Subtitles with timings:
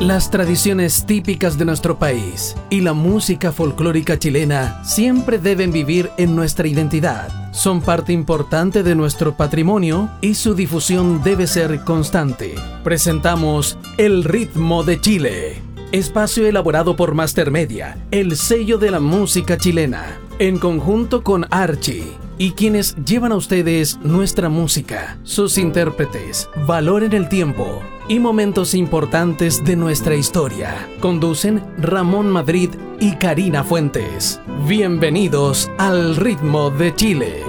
[0.00, 6.34] Las tradiciones típicas de nuestro país y la música folclórica chilena siempre deben vivir en
[6.34, 7.52] nuestra identidad.
[7.52, 12.56] Son parte importante de nuestro patrimonio y su difusión debe ser constante.
[12.82, 15.62] Presentamos El ritmo de Chile.
[15.92, 22.23] Espacio elaborado por Master Media, el sello de la música chilena, en conjunto con Archie
[22.38, 28.74] y quienes llevan a ustedes nuestra música, sus intérpretes, valor en el tiempo y momentos
[28.74, 30.88] importantes de nuestra historia.
[31.00, 32.70] Conducen Ramón Madrid
[33.00, 34.40] y Karina Fuentes.
[34.66, 37.42] Bienvenidos al ritmo de Chile.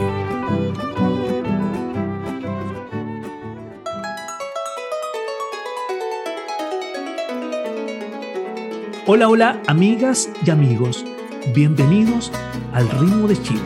[9.07, 11.05] Hola, hola, amigas y amigos.
[11.53, 12.31] Bienvenidos
[12.73, 13.61] al ritmo de Chile,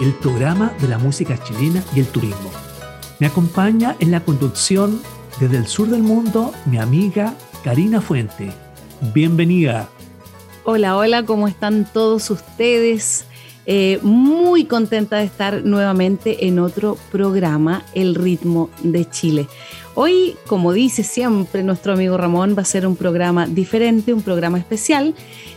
[0.00, 2.50] el programa de la música chilena y el turismo.
[3.18, 5.00] Me acompaña en la conducción
[5.40, 8.52] desde el sur del mundo, mi amiga Karina Fuente.
[9.14, 9.88] Bienvenida.
[10.64, 13.24] Hola, hola, ¿cómo están todos ustedes?
[13.68, 19.48] Eh, muy contenta de estar nuevamente en otro programa, El ritmo de Chile.
[19.94, 24.58] Hoy, como dice siempre nuestro amigo Ramón, va a ser un programa diferente, un programa
[24.58, 25.14] especial,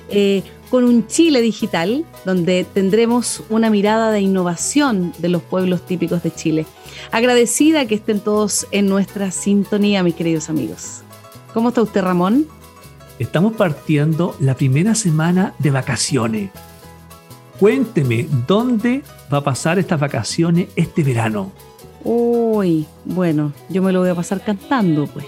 [0.09, 6.23] eh, con un Chile digital, donde tendremos una mirada de innovación de los pueblos típicos
[6.23, 6.65] de Chile.
[7.11, 11.01] Agradecida que estén todos en nuestra sintonía, mis queridos amigos.
[11.53, 12.47] ¿Cómo está usted, Ramón?
[13.17, 16.51] Estamos partiendo la primera semana de vacaciones.
[17.59, 19.03] Cuénteme, ¿dónde
[19.33, 21.51] va a pasar estas vacaciones este verano?
[22.03, 25.25] Uy, bueno, yo me lo voy a pasar cantando, pues.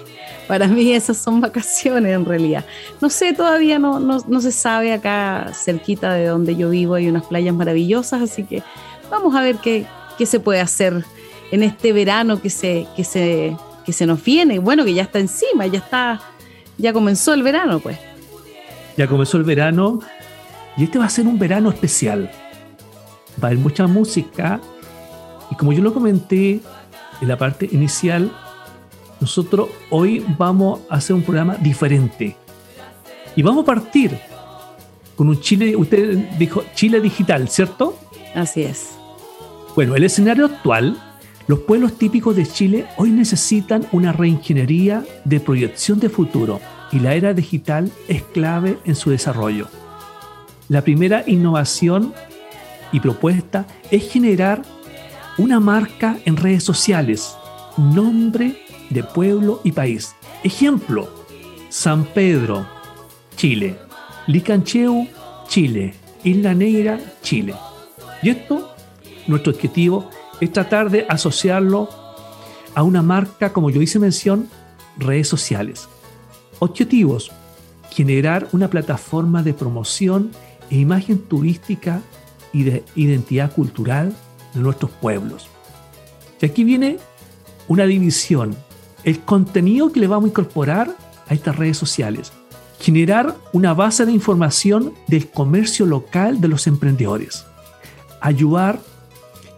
[0.52, 2.66] Para mí esas son vacaciones en realidad.
[3.00, 4.92] No sé, todavía no, no, se sabe.
[4.92, 8.62] Acá cerquita de donde yo vivo hay unas playas maravillosas, así que
[9.10, 9.86] vamos a ver qué,
[10.18, 11.06] qué se puede hacer
[11.52, 14.60] en este verano que se, que se, que se nos viene.
[14.60, 16.20] Bueno, que ya está encima, ya está,
[16.78, 17.98] ya comenzó el verano, pues.
[18.98, 20.02] Ya comenzó el verano
[20.76, 22.30] y este va a ser un verano especial.
[23.42, 24.60] Va a haber mucha música
[25.50, 26.60] y como yo lo comenté
[27.22, 28.30] en la parte inicial,
[29.22, 32.36] nosotros hoy vamos a hacer un programa diferente.
[33.36, 34.18] Y vamos a partir
[35.16, 37.98] con un Chile, usted dijo Chile digital, ¿cierto?
[38.36, 38.90] Así es.
[39.76, 40.98] Bueno, el escenario actual
[41.52, 46.62] los pueblos típicos de Chile hoy necesitan una reingeniería de proyección de futuro
[46.94, 49.68] y la era digital es clave en su desarrollo.
[50.70, 52.14] La primera innovación
[52.94, 54.62] y propuesta es generar
[55.38, 57.36] una marca en redes sociales,
[57.76, 60.16] nombre de pueblo y país.
[60.44, 61.10] Ejemplo,
[61.70, 62.66] San Pedro,
[63.36, 63.78] Chile,
[64.28, 65.08] Licancheu,
[65.48, 65.94] Chile,
[66.24, 67.56] Isla Negra, Chile.
[68.22, 68.76] Y esto,
[69.28, 70.10] nuestro objetivo
[70.40, 71.90] es tratar de asociarlo
[72.76, 74.48] a una marca, como yo hice mención,
[74.98, 75.88] redes sociales.
[76.60, 77.32] Objetivos,
[77.92, 80.32] generar una plataforma de promoción
[80.70, 82.02] e imagen turística
[82.54, 84.14] y de identidad cultural
[84.54, 85.48] de nuestros pueblos.
[86.42, 86.98] Y aquí viene
[87.68, 88.56] una división,
[89.04, 90.96] el contenido que le vamos a incorporar
[91.28, 92.32] a estas redes sociales.
[92.80, 97.46] Generar una base de información del comercio local de los emprendedores.
[98.20, 98.80] Ayudar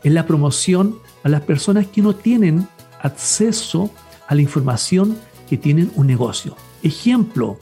[0.03, 2.67] en la promoción a las personas que no tienen
[3.01, 3.89] acceso
[4.27, 5.17] a la información
[5.49, 6.55] que tienen un negocio.
[6.81, 7.57] Ejemplo,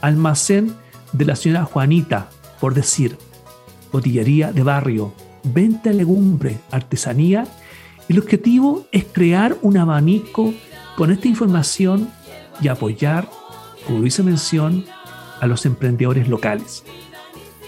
[0.00, 0.74] almacén
[1.12, 3.16] de la señora Juanita, por decir,
[3.92, 5.12] botillería de barrio,
[5.44, 7.46] venta de legumbre, artesanía.
[8.08, 10.52] El objetivo es crear un abanico
[10.96, 12.10] con esta información
[12.60, 13.28] y apoyar,
[13.86, 14.84] como hice mención,
[15.40, 16.82] a los emprendedores locales.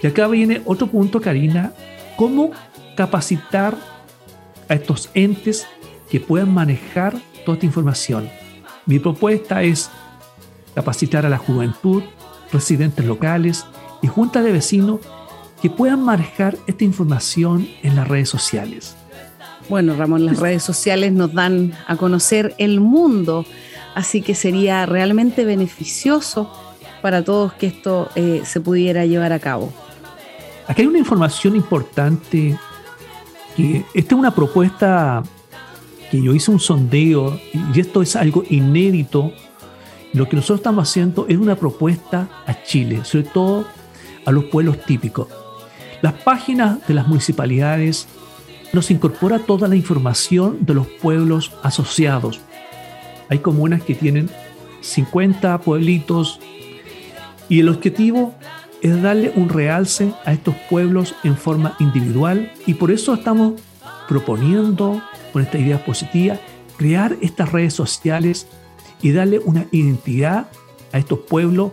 [0.01, 1.73] Y acá viene otro punto, Karina,
[2.17, 2.51] cómo
[2.95, 3.77] capacitar
[4.67, 5.67] a estos entes
[6.09, 8.29] que puedan manejar toda esta información.
[8.85, 9.89] Mi propuesta es
[10.73, 12.03] capacitar a la juventud,
[12.51, 13.65] residentes locales
[14.01, 15.01] y juntas de vecinos
[15.61, 18.95] que puedan manejar esta información en las redes sociales.
[19.69, 23.45] Bueno, Ramón, las redes sociales nos dan a conocer el mundo,
[23.95, 26.51] así que sería realmente beneficioso
[27.01, 29.71] para todos que esto eh, se pudiera llevar a cabo.
[30.67, 32.57] Aquí hay una información importante
[33.93, 35.21] esta es una propuesta
[36.09, 39.33] que yo hice un sondeo y esto es algo inédito.
[40.13, 43.67] Lo que nosotros estamos haciendo es una propuesta a Chile, sobre todo
[44.25, 45.27] a los pueblos típicos.
[46.01, 48.07] Las páginas de las municipalidades
[48.73, 52.39] nos incorpora toda la información de los pueblos asociados.
[53.29, 54.29] Hay comunas que tienen
[54.81, 56.39] 50 pueblitos
[57.47, 58.35] y el objetivo
[58.81, 63.53] es darle un realce a estos pueblos en forma individual y por eso estamos
[64.07, 65.01] proponiendo,
[65.33, 66.39] con esta idea positiva,
[66.77, 68.47] crear estas redes sociales
[69.01, 70.47] y darle una identidad
[70.91, 71.71] a estos pueblos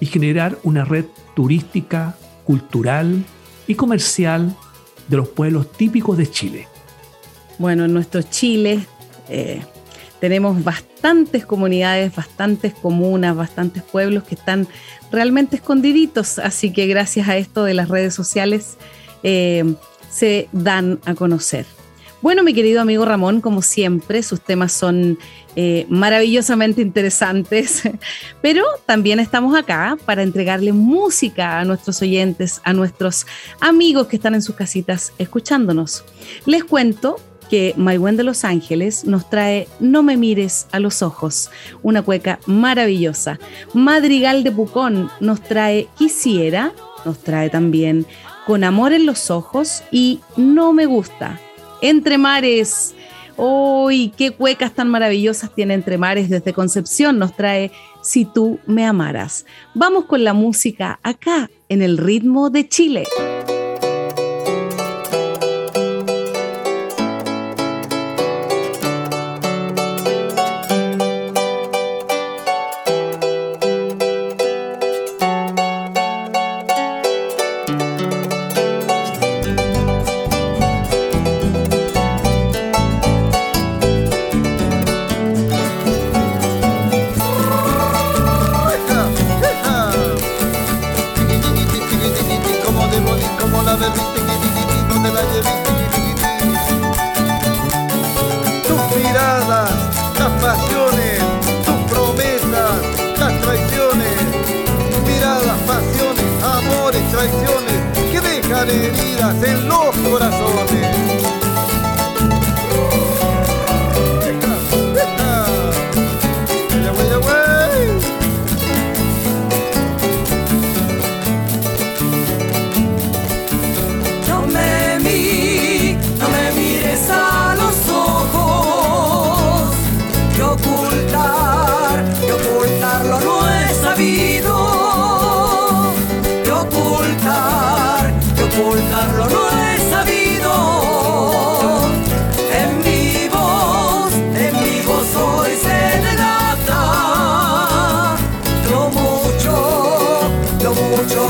[0.00, 3.24] y generar una red turística, cultural
[3.66, 4.56] y comercial
[5.08, 6.68] de los pueblos típicos de Chile.
[7.58, 8.86] Bueno, en nuestro Chile
[9.28, 9.62] eh,
[10.20, 14.68] tenemos bastantes comunidades, bastantes comunas, bastantes pueblos que están
[15.10, 18.76] realmente escondiditos, así que gracias a esto de las redes sociales
[19.22, 19.74] eh,
[20.10, 21.66] se dan a conocer.
[22.20, 25.18] Bueno, mi querido amigo Ramón, como siempre, sus temas son
[25.54, 27.82] eh, maravillosamente interesantes,
[28.42, 33.24] pero también estamos acá para entregarle música a nuestros oyentes, a nuestros
[33.60, 36.04] amigos que están en sus casitas escuchándonos.
[36.44, 41.50] Les cuento que Maigüen de Los Ángeles nos trae No me mires a los ojos,
[41.82, 43.38] una cueca maravillosa.
[43.74, 46.72] Madrigal de Pucón nos trae Quisiera,
[47.04, 48.06] nos trae también
[48.44, 51.40] Con amor en los ojos y No me gusta,
[51.82, 52.94] entre Mares.
[53.36, 57.18] ¡Uy, qué cuecas tan maravillosas tiene Entre Mares desde Concepción!
[57.18, 57.70] Nos trae
[58.02, 59.46] Si tú me amaras.
[59.74, 63.04] Vamos con la música acá, en el ritmo de Chile.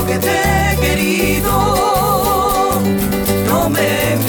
[0.09, 1.51] que te he querido,
[3.45, 4.28] no me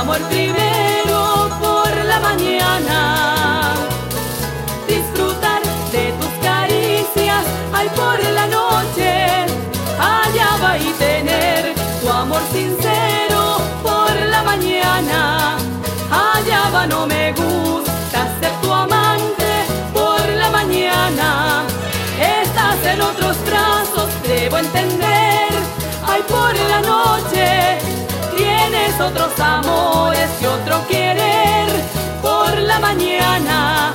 [0.00, 3.74] amor primero por la mañana.
[4.88, 5.60] Disfrutar
[5.92, 9.10] de tus caricias, ay por la noche,
[9.98, 15.56] allá va y tener tu amor sincero por la mañana.
[16.10, 19.50] Allá va no me gusta ser tu amante
[19.92, 21.64] por la mañana.
[22.42, 25.09] Estás en otros brazos, debo entender,
[28.90, 31.68] tienes otros amores y otro querer
[32.22, 33.92] por la mañana.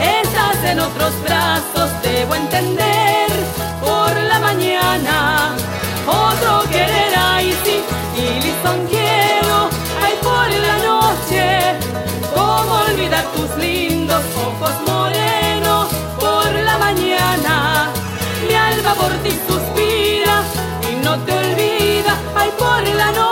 [0.00, 3.28] Estás en otros brazos, debo entender
[3.80, 5.54] por la mañana.
[6.06, 7.82] Otro querer, ay sí,
[8.16, 8.40] y
[8.90, 9.68] quiero,
[10.02, 11.76] ay por la noche.
[12.34, 17.90] ¿Cómo olvidar tus lindos ojos morenos por la mañana?
[18.48, 20.42] Mi alma por ti suspira
[20.90, 23.31] y no te olvida, ay por la noche.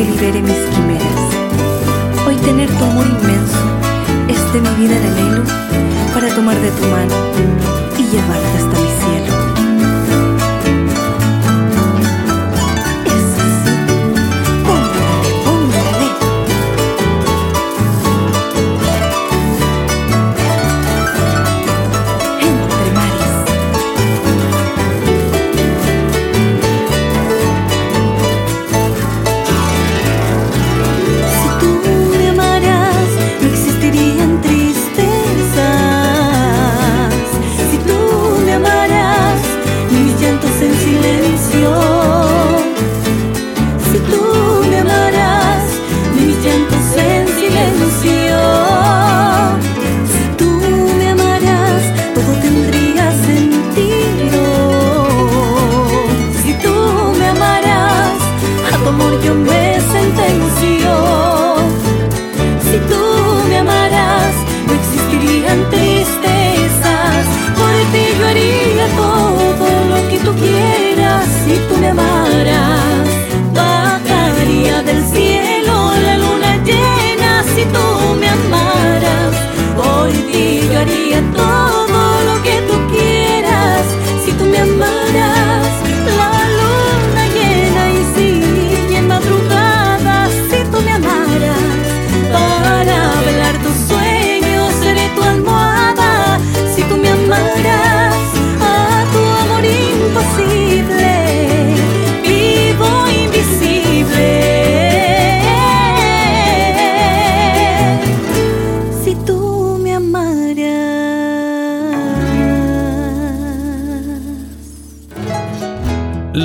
[0.00, 1.20] que libere mis quimeras.
[2.26, 3.58] Hoy tener tu amor inmenso
[4.28, 5.42] es de mi vida el anhelo
[6.14, 7.14] para tomar de tu mano
[7.98, 9.39] y llevarte hasta mi cielo.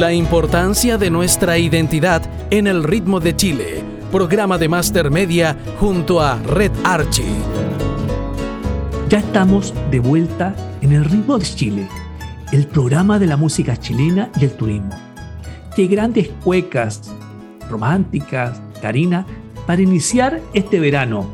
[0.03, 3.81] Importancia de nuestra identidad en el ritmo de Chile,
[4.11, 7.23] programa de Master Media junto a Red Archie.
[9.07, 11.87] Ya estamos de vuelta en el ritmo de Chile,
[12.51, 14.89] el programa de la música chilena y el turismo.
[15.75, 17.13] Qué grandes cuecas
[17.69, 19.25] románticas, Karina,
[19.65, 21.25] para iniciar este verano.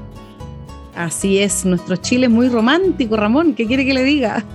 [0.96, 3.56] Así es, nuestro Chile es muy romántico, Ramón.
[3.56, 4.46] ¿Qué quiere que le diga?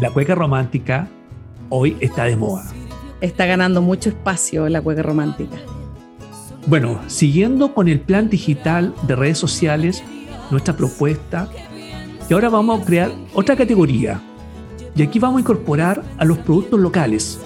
[0.00, 1.08] La cueca romántica
[1.68, 2.75] hoy está de moda
[3.20, 5.56] está ganando mucho espacio la cueca romántica.
[6.66, 10.02] Bueno, siguiendo con el plan digital de redes sociales,
[10.50, 11.48] nuestra propuesta,
[12.28, 14.20] y ahora vamos a crear otra categoría.
[14.96, 17.38] Y aquí vamos a incorporar a los productos locales.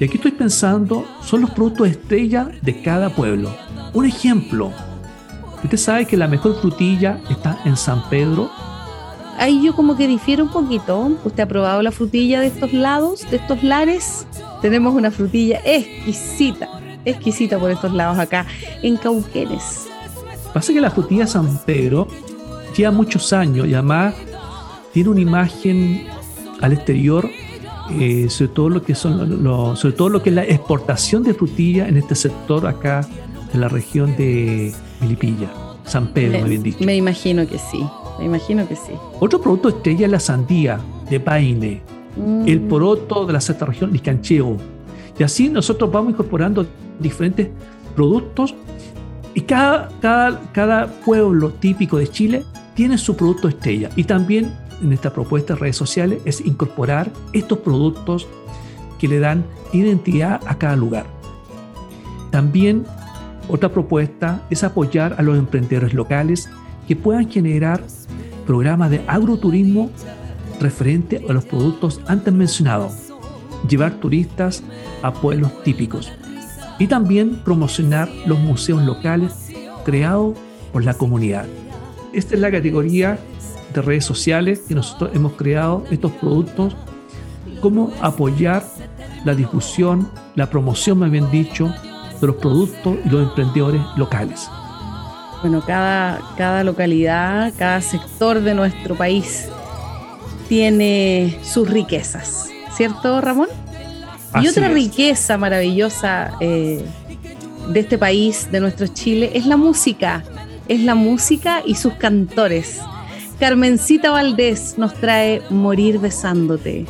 [0.00, 3.54] Y aquí estoy pensando, son los productos estrella de cada pueblo.
[3.92, 4.72] Un ejemplo,
[5.62, 8.50] usted sabe que la mejor frutilla está en San Pedro,
[9.38, 11.10] ahí yo como que difiero un poquito.
[11.24, 14.26] ¿Usted ha probado la frutilla de estos lados, de estos lares?
[14.60, 16.68] Tenemos una frutilla exquisita,
[17.04, 18.46] exquisita por estos lados acá,
[18.82, 19.86] en Cauquenes.
[20.52, 22.08] Pasa que la frutilla San Pedro
[22.76, 24.14] lleva muchos años y además
[24.92, 26.06] tiene una imagen
[26.60, 27.28] al exterior
[27.90, 31.88] eh, sobre todo lo que son sobre todo lo que es la exportación de frutilla
[31.88, 33.08] en este sector acá
[33.54, 35.48] en la región de Milipilla,
[35.84, 36.78] San Pedro, me, bien dicho.
[36.84, 37.84] Me imagino que sí.
[38.18, 38.92] Me imagino que sí.
[39.20, 41.82] Otro producto estrella es la sandía de Paine,
[42.16, 42.48] mm.
[42.48, 44.56] el poroto de la sexta región, Liscancheo.
[45.18, 46.66] Y así nosotros vamos incorporando
[47.00, 47.48] diferentes
[47.94, 48.54] productos
[49.34, 53.90] y cada, cada, cada pueblo típico de Chile tiene su producto estrella.
[53.96, 54.52] Y también
[54.82, 58.26] en esta propuesta de redes sociales es incorporar estos productos
[58.98, 61.06] que le dan identidad a cada lugar.
[62.30, 62.84] También
[63.48, 66.50] otra propuesta es apoyar a los emprendedores locales
[66.86, 67.82] que puedan generar
[68.48, 69.90] programas de agroturismo
[70.58, 72.94] referente a los productos antes mencionados,
[73.68, 74.62] llevar turistas
[75.02, 76.10] a pueblos típicos
[76.78, 79.50] y también promocionar los museos locales
[79.84, 80.34] creados
[80.72, 81.44] por la comunidad.
[82.14, 83.18] Esta es la categoría
[83.74, 86.74] de redes sociales que nosotros hemos creado estos productos,
[87.60, 88.64] cómo apoyar
[89.26, 91.70] la difusión, la promoción, me bien dicho,
[92.18, 94.48] de los productos y los emprendedores locales.
[95.42, 99.48] Bueno, cada, cada localidad, cada sector de nuestro país
[100.48, 103.48] tiene sus riquezas, ¿cierto, Ramón?
[104.42, 106.84] y otra riqueza maravillosa eh,
[107.68, 110.22] de este país, de nuestro Chile, es la música.
[110.68, 112.80] Es la música y sus cantores.
[113.40, 116.84] Carmencita Valdés nos trae Morir besándote.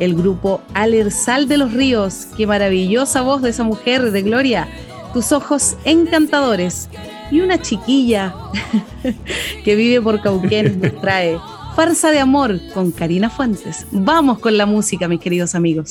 [0.00, 4.68] El grupo Alersal de los Ríos, qué maravillosa voz de esa mujer de Gloria.
[5.14, 6.90] Tus ojos encantadores.
[7.30, 8.34] Y una chiquilla
[9.64, 11.38] que vive por Cauquén nos trae
[11.74, 13.86] Farsa de Amor con Karina Fuentes.
[13.90, 15.90] Vamos con la música, mis queridos amigos.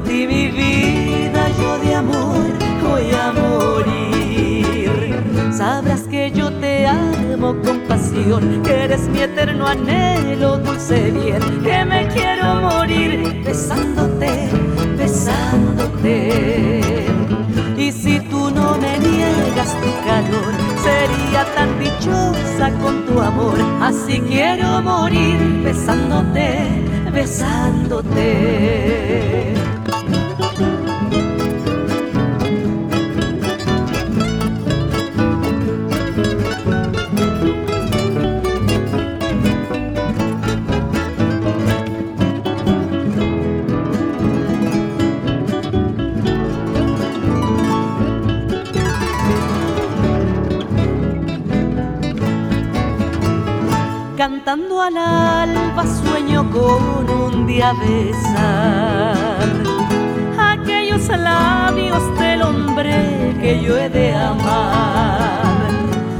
[0.00, 2.46] ti mi vida yo de amor
[2.82, 4.90] voy a morir.
[5.52, 11.84] Sabrás que yo te amo con pasión, que eres mi eterno anhelo, dulce bien, que
[11.84, 14.48] me quiero morir besándote,
[14.96, 16.80] besándote.
[17.76, 23.58] Y si tú no me niegas tu calor, sería tan dichosa con tu amor.
[23.80, 26.68] Así quiero morir besándote,
[27.12, 28.62] besándote.
[54.44, 59.46] Cantando al alba sueño con un día besar
[60.36, 65.70] aquellos labios del hombre que yo he de amar.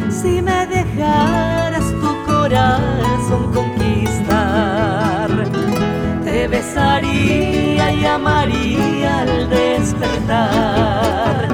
[0.08, 5.28] Si me dejaras tu corazón conquistar,
[6.22, 11.51] te besaría y amaría al despertar.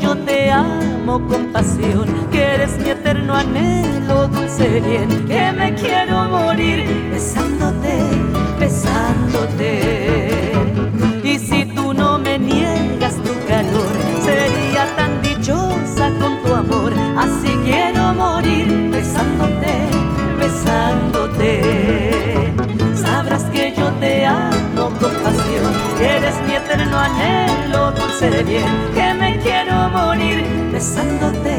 [0.00, 6.24] Yo te amo con pasión, que eres mi eterno anhelo, dulce bien, que me quiero
[6.30, 7.98] morir besándote,
[8.58, 10.52] besándote.
[11.22, 13.92] Y si tú no me niegas tu calor,
[14.24, 16.92] sería tan dichosa con tu amor.
[17.16, 19.74] Así quiero morir besándote,
[20.38, 21.50] besándote.
[22.94, 29.14] Sabrás que yo te amo con pasión, que eres mi eterno anhelo, dulce bien, que
[29.14, 29.21] me
[30.82, 31.58] besándote,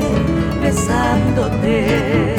[0.61, 2.35] besándote.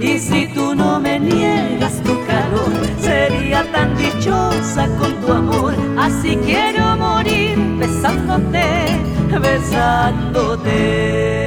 [0.00, 5.72] Y si tú no me niegas tu calor, sería tan dichosa con tu amor.
[5.96, 8.98] Así quiero morir besándote,
[9.40, 11.43] besándote.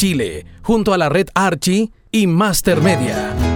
[0.00, 3.49] Chile, junto a la red Archie y Master Media.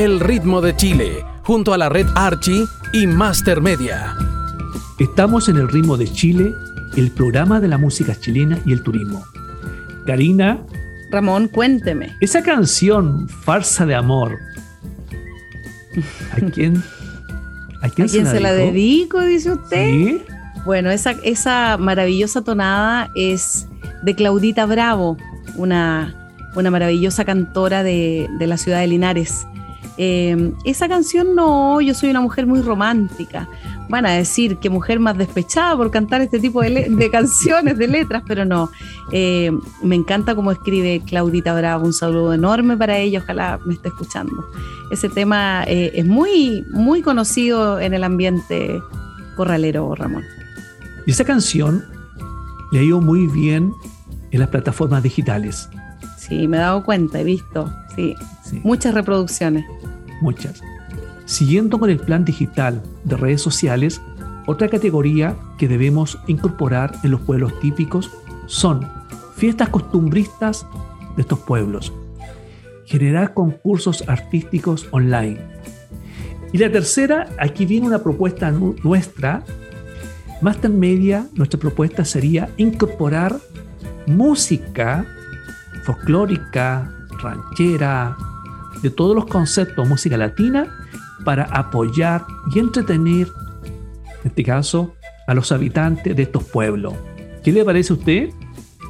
[0.00, 4.16] El ritmo de Chile, junto a la red Archie y Master Media.
[4.98, 6.54] Estamos en El ritmo de Chile,
[6.96, 9.22] el programa de la música chilena y el turismo.
[10.06, 10.58] Karina.
[11.10, 12.16] Ramón, cuénteme.
[12.22, 14.38] Esa canción, Farsa de Amor,
[16.32, 16.82] ¿a quién,
[17.82, 19.84] ¿A se, la la dedico, dice usted?
[19.84, 20.22] ¿Sí?
[20.64, 23.68] Bueno, esa, maravillosa tonada es
[24.02, 25.18] de Claudita Bravo,
[25.56, 26.14] una,
[26.54, 29.46] maravillosa cantora de, la ciudad de Linares.
[30.02, 33.46] Eh, esa canción no, yo soy una mujer muy romántica.
[33.90, 38.22] Van a decir que mujer más despechada por cantar este tipo de, canciones, de letras,
[38.26, 38.70] pero no.
[39.12, 43.88] Eh, me encanta cómo escribe Claudita Bravo, un saludo enorme para ella, ojalá me esté
[43.88, 44.32] escuchando.
[44.90, 48.80] Ese tema eh, es muy, muy conocido en el ambiente
[49.36, 50.24] corralero, Ramón.
[51.04, 51.84] Y esa canción
[52.72, 53.74] le ha ido muy bien
[54.30, 55.68] en las plataformas digitales.
[56.16, 58.14] Sí, me he dado cuenta, he visto, sí.
[58.64, 59.66] Muchas reproducciones.
[60.20, 60.62] Muchas.
[61.24, 64.00] Siguiendo con el plan digital de redes sociales,
[64.46, 68.10] otra categoría que debemos incorporar en los pueblos típicos
[68.46, 68.88] son
[69.36, 70.66] fiestas costumbristas
[71.16, 71.92] de estos pueblos,
[72.84, 75.38] generar concursos artísticos online.
[76.52, 79.44] Y la tercera, aquí viene una propuesta nuestra,
[80.42, 83.38] más tan media, nuestra propuesta sería incorporar
[84.06, 85.06] música
[85.84, 88.16] folclórica, ranchera,
[88.82, 90.66] de todos los conceptos, música latina,
[91.24, 93.28] para apoyar y entretener,
[94.22, 94.94] en este caso,
[95.26, 96.94] a los habitantes de estos pueblos.
[97.44, 98.30] ¿Qué le parece a usted?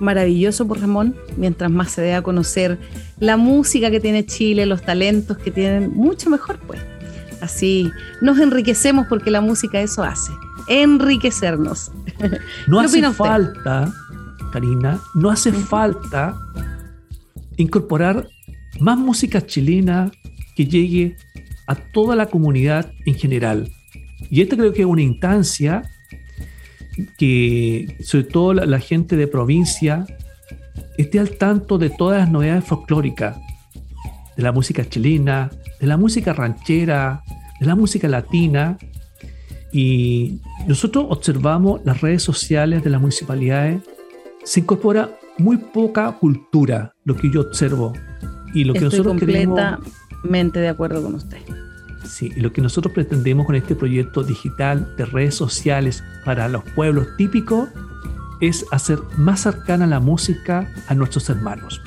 [0.00, 2.78] Maravilloso por Ramón, mientras más se dé a conocer
[3.18, 6.80] la música que tiene Chile, los talentos que tienen, mucho mejor pues.
[7.40, 10.32] Así nos enriquecemos porque la música eso hace,
[10.68, 11.92] enriquecernos.
[12.66, 13.92] No hace falta,
[14.52, 16.36] Karina, no hace falta
[17.56, 18.26] incorporar
[18.80, 20.10] más música chilena
[20.56, 21.16] que llegue
[21.66, 23.70] a toda la comunidad en general.
[24.30, 25.82] Y esta creo que es una instancia
[27.16, 30.04] que sobre todo la, gente de provincia
[30.98, 33.38] esté al tanto de todas las novedades folclóricas,
[34.36, 37.22] de la música chilena, de la música ranchera,
[37.60, 38.78] de la música latina.
[39.72, 43.82] Y nosotros observamos las redes sociales de las municipalidades,
[44.44, 47.92] se incorpora muy poca cultura, lo que yo observo.
[48.52, 51.38] Y lo que Estoy nosotros completamente de acuerdo con usted.
[52.04, 57.06] Sí, lo que nosotros pretendemos con este proyecto digital de redes sociales para los pueblos
[57.16, 57.68] típicos
[58.40, 61.80] es hacer más cercana la música a nuestros hermanos.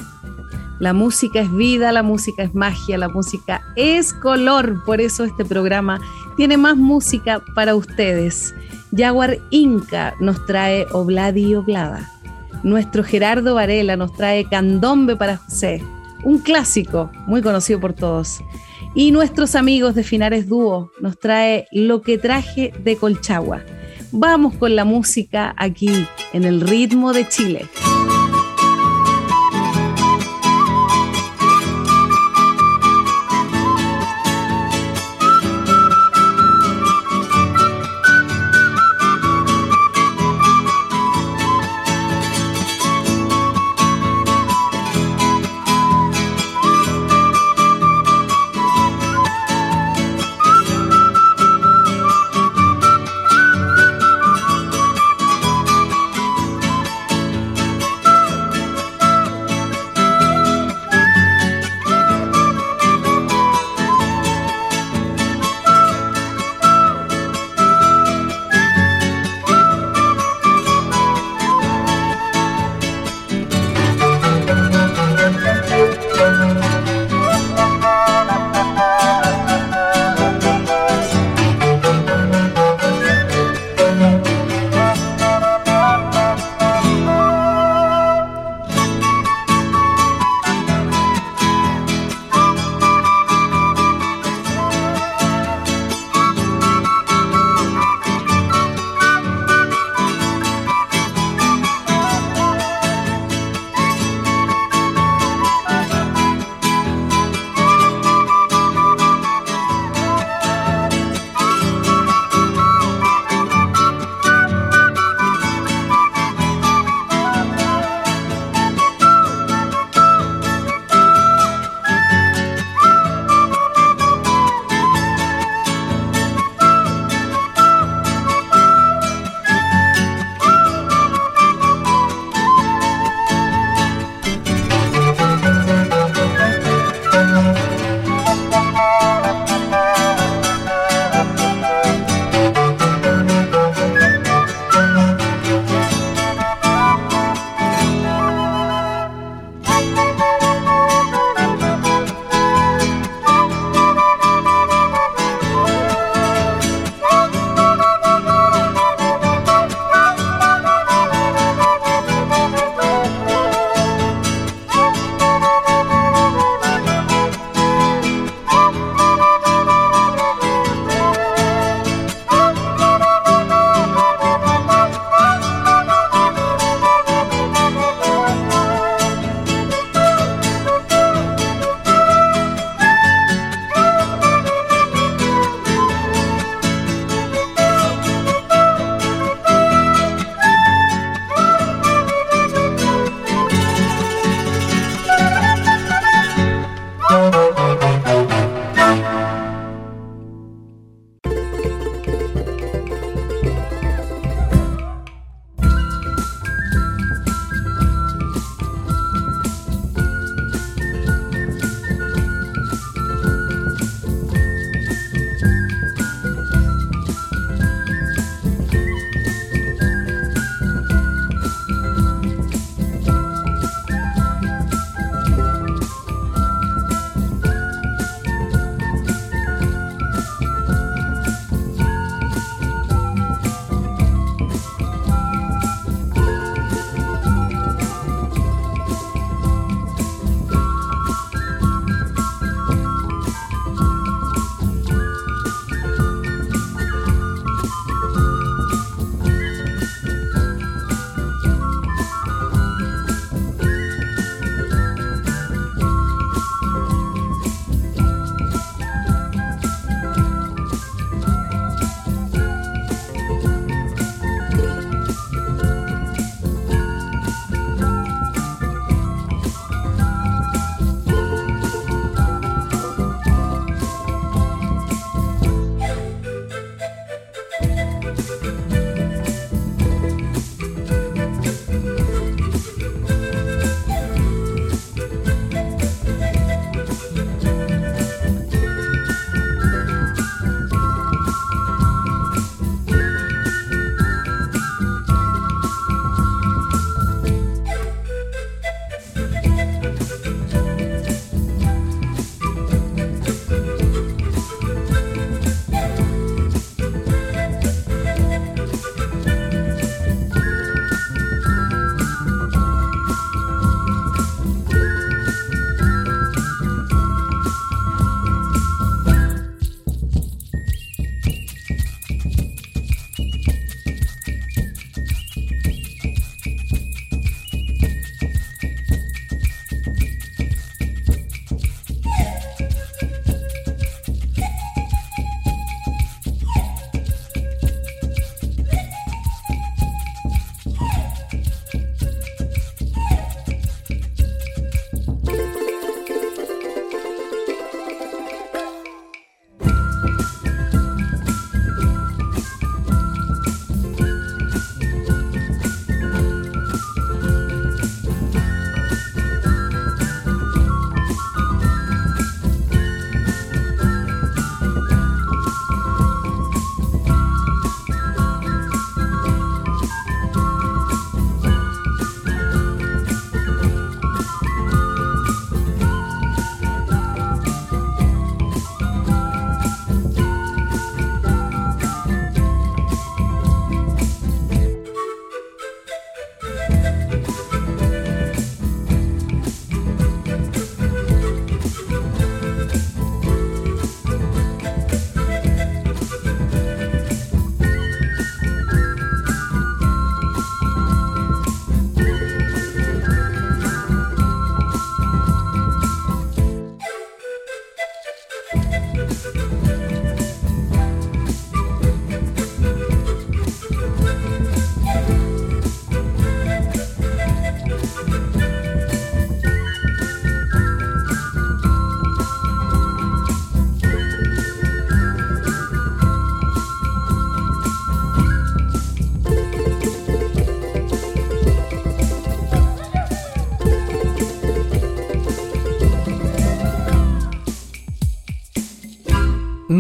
[0.79, 4.83] La música es vida, la música es magia, la música es color.
[4.85, 5.99] Por eso este programa
[6.35, 8.53] tiene más música para ustedes.
[8.95, 12.11] Jaguar Inca nos trae Obladi y Oblada.
[12.63, 15.81] Nuestro Gerardo Varela nos trae Candombe para José,
[16.23, 18.41] un clásico muy conocido por todos.
[18.95, 23.63] Y nuestros amigos de Finares Dúo nos trae Lo que traje de Colchagua.
[24.11, 25.89] Vamos con la música aquí
[26.33, 27.67] en el ritmo de Chile.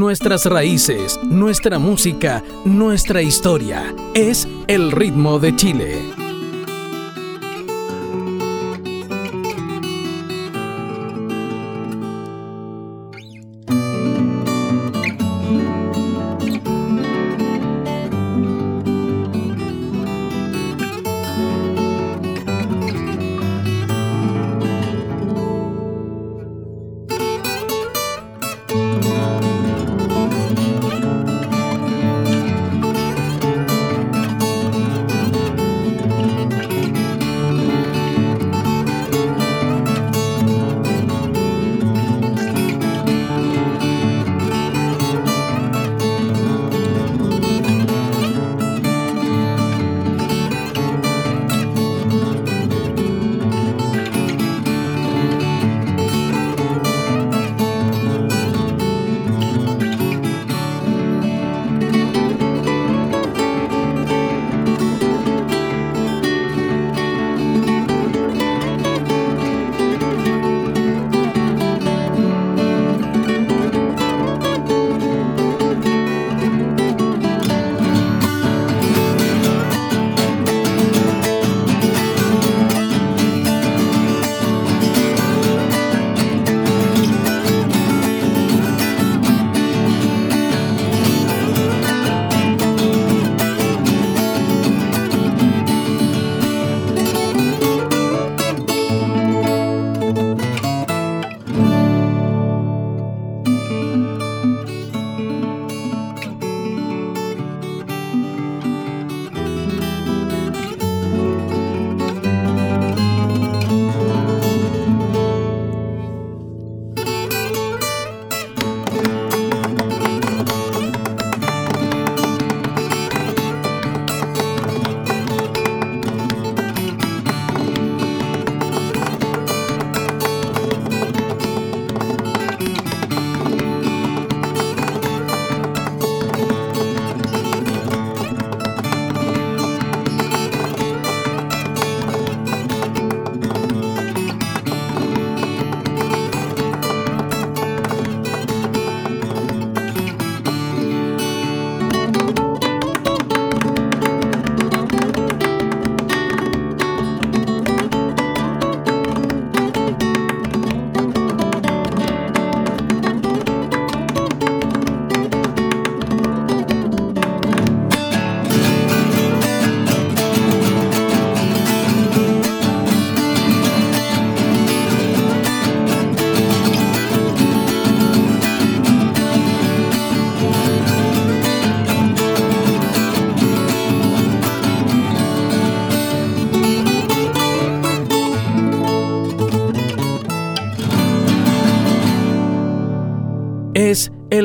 [0.03, 3.95] Nuestras raíces, nuestra música, nuestra historia.
[4.13, 6.22] Es el ritmo de Chile.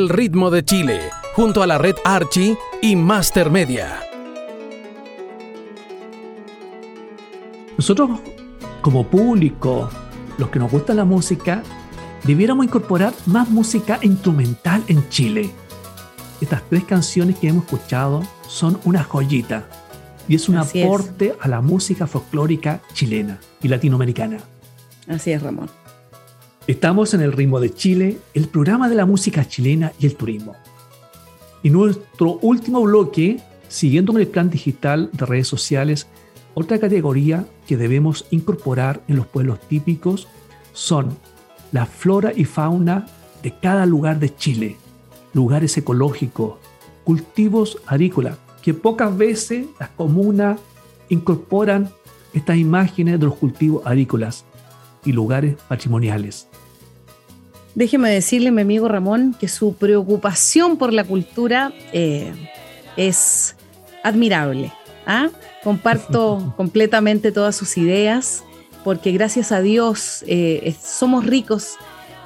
[0.09, 4.01] El ritmo de Chile, junto a la red Archie y Master Media.
[7.77, 8.19] Nosotros,
[8.81, 9.91] como público,
[10.39, 11.63] los que nos gusta la música,
[12.25, 15.51] debiéramos incorporar más música instrumental en Chile.
[16.41, 19.69] Estas tres canciones que hemos escuchado son una joyita
[20.27, 24.39] y es un aporte a la música folclórica chilena y latinoamericana.
[25.07, 25.69] Así es, Ramón.
[26.69, 30.55] Estamos en el ritmo de Chile, el programa de la música chilena y el turismo.
[31.63, 36.09] Y nuestro último bloque, siguiendo con el plan digital de redes sociales,
[36.53, 40.29] otra categoría que debemos incorporar en los pueblos típicos
[40.75, 41.17] son
[41.73, 43.07] la flora y fauna
[43.43, 44.77] de cada lugar de Chile,
[45.33, 46.59] lugares ecológicos,
[47.03, 50.61] cultivos agrícolas, que pocas veces las comunas
[51.09, 51.89] incorporan
[52.35, 54.45] estas imágenes de los cultivos agrícolas
[55.07, 56.48] y lugares patrimoniales.
[57.79, 62.33] Déjeme decirle, mi amigo Ramón, que su preocupación por la cultura eh,
[62.97, 63.55] es
[64.03, 64.73] admirable.
[65.07, 65.29] ¿ah?
[65.63, 68.43] Comparto completamente todas sus ideas,
[68.83, 71.77] porque gracias a Dios eh, somos ricos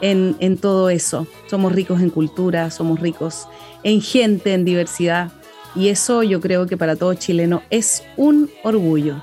[0.00, 1.26] en, en todo eso.
[1.50, 3.46] Somos ricos en cultura, somos ricos
[3.82, 5.32] en gente, en diversidad.
[5.76, 9.22] Y eso yo creo que para todo chileno es un orgullo.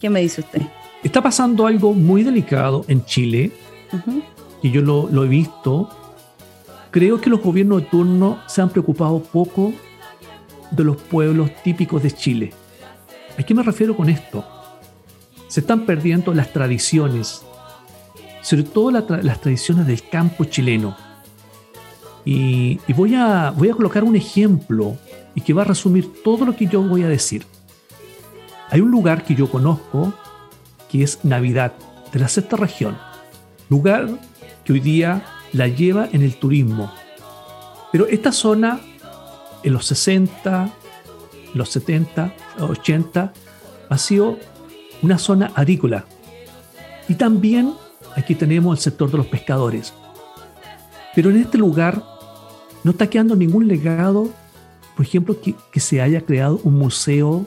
[0.00, 0.62] ¿Qué me dice usted?
[1.04, 3.52] Está pasando algo muy delicado en Chile,
[3.92, 4.20] Ujú.
[4.64, 5.90] Y yo lo, lo he visto.
[6.90, 9.74] Creo que los gobiernos de turno se han preocupado poco
[10.70, 12.52] de los pueblos típicos de Chile.
[13.38, 14.42] ¿A qué me refiero con esto?
[15.48, 17.42] Se están perdiendo las tradiciones,
[18.40, 20.96] sobre todo la tra- las tradiciones del campo chileno.
[22.24, 24.96] Y, y voy, a, voy a colocar un ejemplo
[25.34, 27.44] y que va a resumir todo lo que yo voy a decir.
[28.70, 30.14] Hay un lugar que yo conozco
[30.90, 31.74] que es Navidad,
[32.12, 32.96] de la sexta región.
[33.68, 34.08] Lugar
[34.64, 36.92] que hoy día la lleva en el turismo.
[37.92, 38.80] Pero esta zona,
[39.62, 40.72] en los 60,
[41.54, 43.32] los 70, los 80,
[43.88, 44.38] ha sido
[45.02, 46.04] una zona agrícola.
[47.08, 47.74] Y también
[48.16, 49.92] aquí tenemos el sector de los pescadores.
[51.14, 52.02] Pero en este lugar
[52.82, 54.30] no está quedando ningún legado,
[54.96, 57.46] por ejemplo, que, se haya creado un museo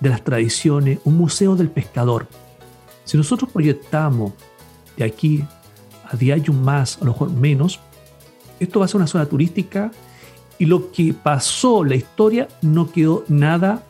[0.00, 2.28] de las tradiciones, un museo del pescador.
[3.04, 4.32] Si nosotros proyectamos
[4.96, 5.44] de aquí
[6.10, 7.80] a 10 años más, a lo mejor menos,
[8.58, 9.90] esto va a ser una zona turística
[10.58, 13.82] y lo que pasó, la historia, no quedó nada.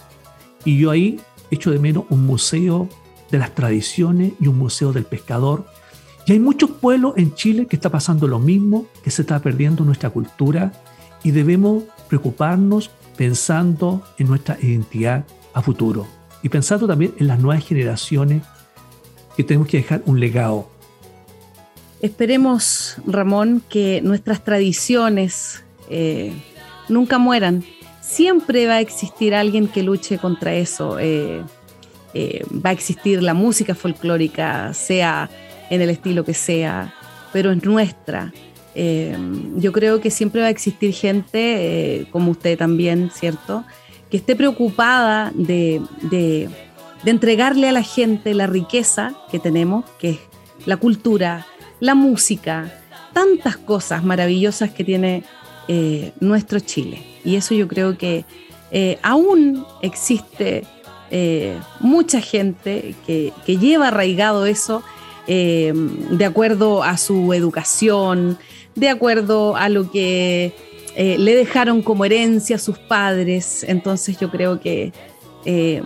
[0.65, 2.89] Y yo ahí echo de menos un museo
[3.31, 5.67] de las tradiciones y un museo del pescador.
[6.27, 9.85] Y hay muchos pueblos en Chile que está pasando lo mismo, que se está perdiendo
[9.85, 10.73] nuestra cultura
[11.25, 16.07] y debemos preocuparnos pensando en nuestra identidad a futuro
[16.43, 18.45] y pensando también en las nuevas generaciones
[19.37, 20.71] que tenemos que dejar un legado.
[22.03, 26.33] Esperemos, Ramón, que nuestras tradiciones eh,
[26.89, 27.63] nunca mueran.
[28.01, 30.99] Siempre va a existir alguien que luche contra eso.
[30.99, 31.43] eh,
[32.13, 35.31] eh, va a existir la música folclórica, sea
[35.71, 36.93] en el estilo que sea,
[37.33, 38.33] pero es nuestra.
[39.57, 43.63] Yo creo que siempre va a existir gente, como usted también, ¿cierto?
[44.11, 45.81] Que esté preocupada de-
[46.11, 46.49] de
[47.05, 50.19] entregarle a la gente la riqueza que tenemos, que es
[50.67, 51.47] la cultura,
[51.81, 52.73] la música,
[53.13, 55.25] tantas cosas maravillosas que tiene
[55.69, 57.03] eh, nuestro Chile.
[57.25, 58.25] Y eso yo creo que
[58.71, 60.65] eh, aún existe
[61.11, 64.83] eh, mucha gente que, que lleva arraigado eso
[65.27, 68.37] de acuerdo a su educación,
[68.75, 70.53] de acuerdo a lo que
[70.97, 73.63] le dejaron como herencia a sus padres.
[73.69, 74.93] Entonces yo creo que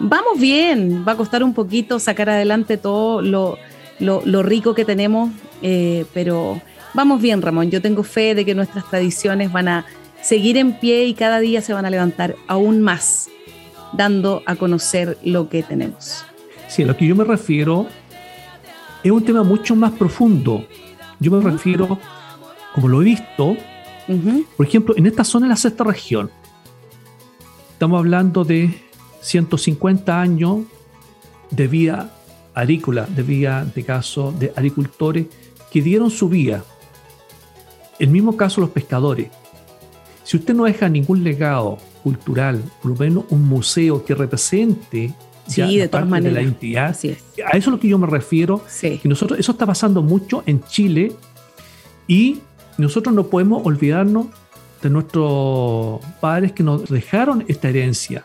[0.00, 3.58] vamos bien, va a costar un poquito sacar adelante todo lo-
[3.98, 5.30] lo rico que tenemos,
[5.66, 6.60] eh, pero
[6.92, 7.70] vamos bien, Ramón.
[7.70, 9.86] Yo tengo fe de que nuestras tradiciones van a
[10.20, 13.30] seguir en pie y cada día se van a levantar aún más,
[13.94, 16.22] dando a conocer lo que tenemos.
[16.68, 17.86] Sí, a lo que yo me refiero
[19.02, 20.66] es un tema mucho más profundo.
[21.18, 21.98] Yo me refiero,
[22.74, 23.56] como lo he visto,
[24.58, 26.30] por ejemplo, en esta zona de la sexta región,
[27.72, 28.82] estamos hablando de
[29.22, 30.64] 150 años
[31.50, 32.12] de vida
[32.52, 35.26] agrícola, de vida, de caso, de agricultores
[35.74, 36.64] que dieron su vida.
[37.98, 39.28] El mismo caso los pescadores.
[40.22, 45.12] Si usted no deja ningún legado cultural, por lo menos un museo que represente
[45.48, 46.34] Sí, ya de todas parte maneras.
[46.36, 47.18] la identidad, Así es.
[47.44, 48.98] a eso es lo que yo me refiero Sí.
[48.98, 51.12] que nosotros, eso está pasando mucho en Chile
[52.06, 52.38] y
[52.78, 54.26] nosotros no podemos olvidarnos
[54.80, 58.24] de nuestros padres que nos dejaron esta herencia.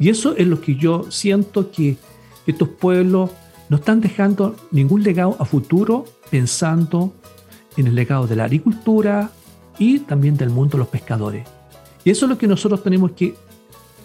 [0.00, 1.96] Y eso es lo que yo siento que
[2.46, 3.30] estos pueblos
[3.68, 7.12] no están dejando ningún legado a futuro pensando
[7.76, 9.30] en el legado de la agricultura
[9.78, 11.46] y también del mundo de los pescadores.
[12.04, 13.34] Y eso es lo que nosotros tenemos que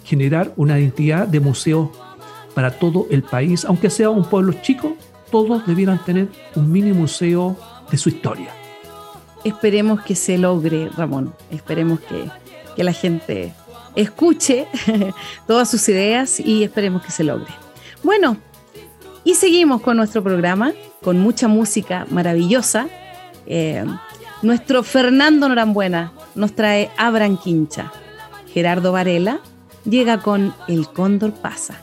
[0.04, 1.90] generar una identidad de museos
[2.54, 4.96] para todo el país, aunque sea un pueblo chico,
[5.30, 7.56] todos debieran tener un mini museo
[7.90, 8.50] de su historia.
[9.42, 11.34] Esperemos que se logre, Ramón.
[11.50, 12.30] Esperemos que,
[12.76, 13.52] que la gente
[13.96, 14.66] escuche
[15.46, 17.52] todas sus ideas y esperemos que se logre.
[18.02, 18.36] Bueno,
[19.24, 20.72] y seguimos con nuestro programa,
[21.02, 22.88] con mucha música maravillosa.
[23.46, 23.84] Eh,
[24.42, 27.90] nuestro Fernando Norambuena nos trae Abran Quincha.
[28.52, 29.40] Gerardo Varela
[29.84, 31.80] llega con El Cóndor pasa.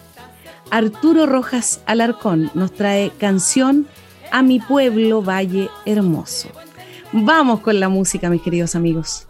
[0.69, 3.87] Arturo Rojas Alarcón nos trae canción
[4.31, 6.49] A mi pueblo Valle Hermoso.
[7.11, 9.27] Vamos con la música, mis queridos amigos.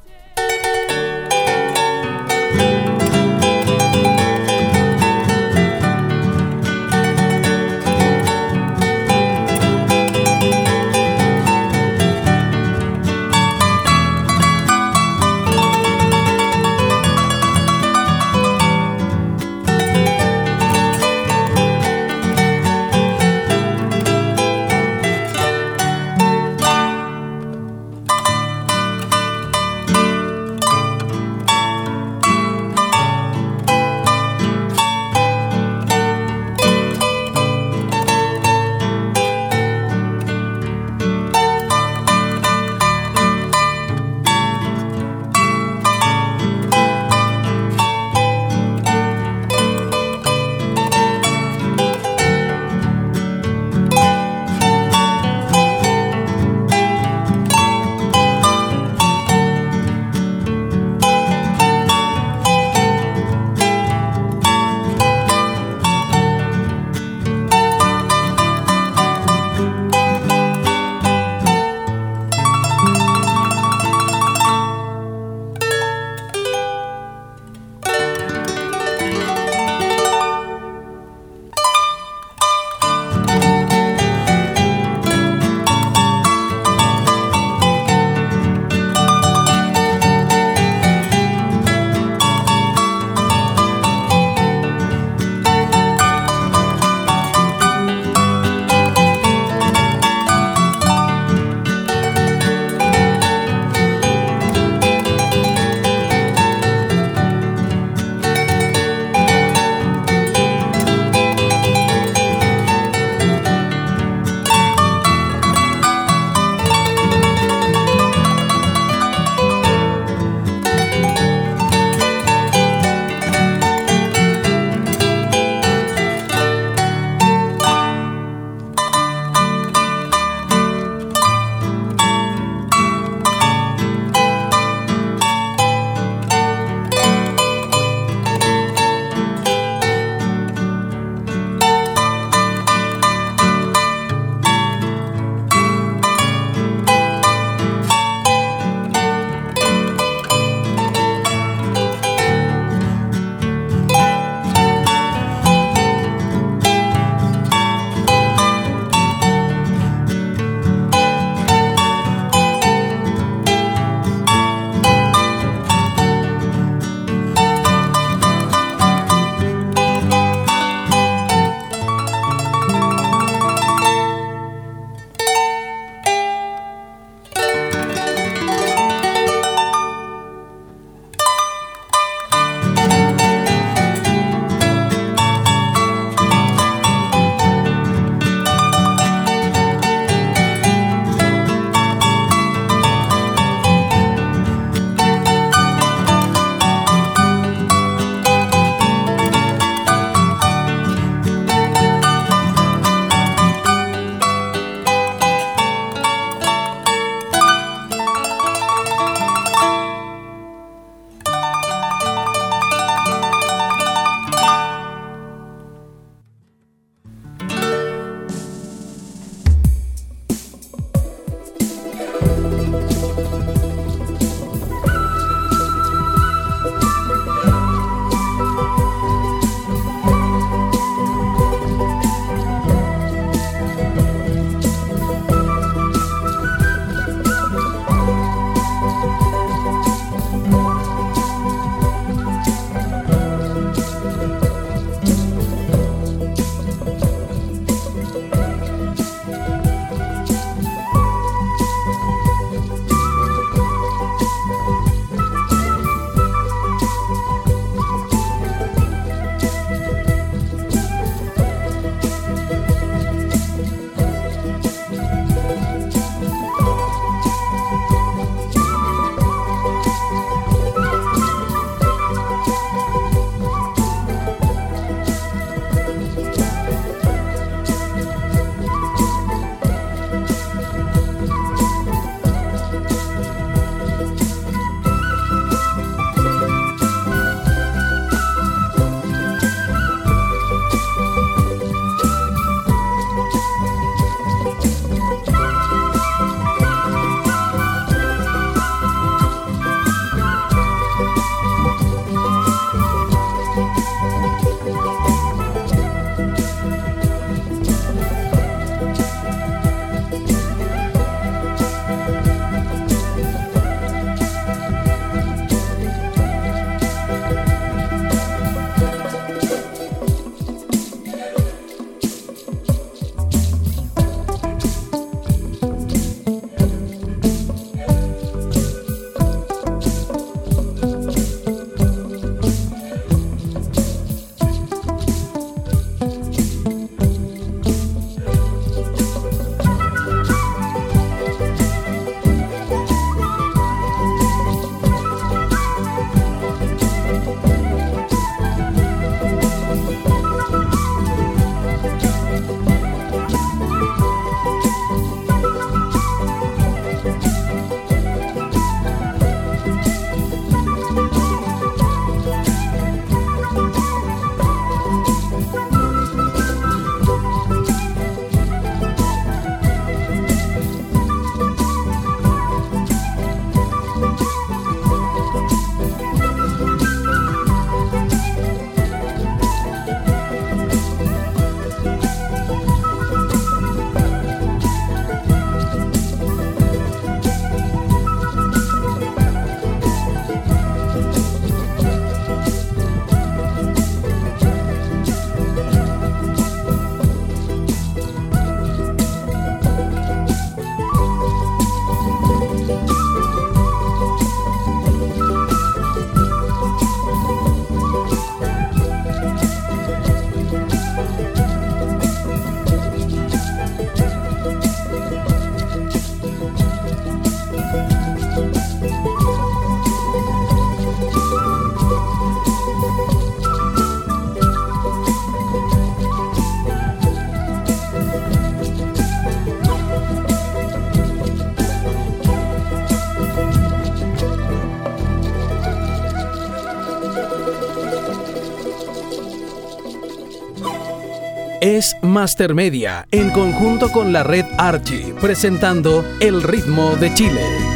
[442.12, 447.71] Master Media en conjunto con la red Archie presentando El ritmo de Chile.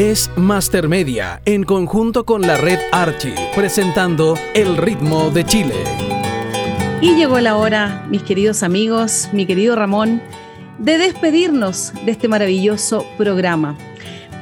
[0.00, 5.74] Es Master Media en conjunto con la red Archie presentando El ritmo de Chile.
[7.02, 10.22] Y llegó la hora, mis queridos amigos, mi querido Ramón,
[10.78, 13.76] de despedirnos de este maravilloso programa.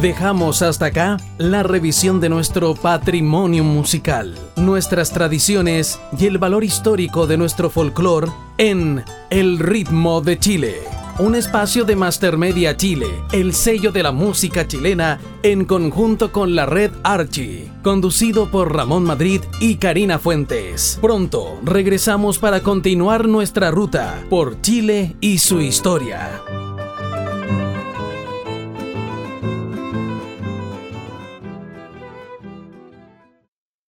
[0.00, 7.26] Dejamos hasta acá la revisión de nuestro patrimonio musical, nuestras tradiciones y el valor histórico
[7.26, 13.52] de nuestro folclore en El ritmo de Chile un espacio de Master Media Chile, el
[13.52, 19.40] sello de la música chilena, en conjunto con la red Archie, conducido por Ramón Madrid
[19.60, 20.98] y Karina Fuentes.
[21.00, 26.67] Pronto regresamos para continuar nuestra ruta por Chile y su historia.